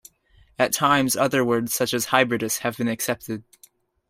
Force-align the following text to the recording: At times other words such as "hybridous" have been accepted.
At 0.57 0.73
times 0.73 1.15
other 1.15 1.45
words 1.45 1.75
such 1.75 1.93
as 1.93 2.07
"hybridous" 2.07 2.57
have 2.61 2.75
been 2.75 2.87
accepted. 2.87 3.43